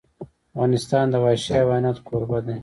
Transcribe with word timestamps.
افغانستان 0.51 1.05
د 1.09 1.15
وحشي 1.23 1.51
حیوانات 1.57 1.97
کوربه 2.07 2.39
دی. 2.45 2.57